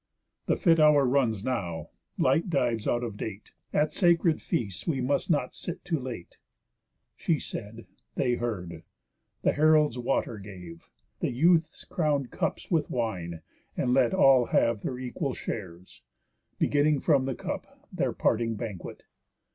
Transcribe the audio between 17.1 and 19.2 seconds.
the cup Their parting banquet.